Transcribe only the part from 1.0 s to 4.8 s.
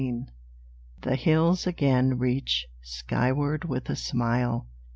The hills again reach skyward with a smile.